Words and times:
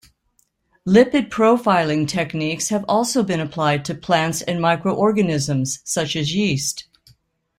Lipid 0.83 1.29
profiling 1.29 2.07
techniques 2.07 2.69
have 2.69 2.83
also 2.87 3.21
been 3.21 3.39
applied 3.39 3.85
to 3.85 3.93
plants 3.93 4.41
and 4.41 4.59
microorganisms 4.59 5.79
such 5.83 6.15
as 6.15 6.33
yeast. 6.33 6.87